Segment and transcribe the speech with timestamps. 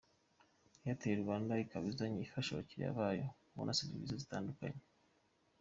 [0.87, 4.81] Airtel Rwanda ikaba izajya ifasha abakiriya bayo kubona serivisi zitandukanye.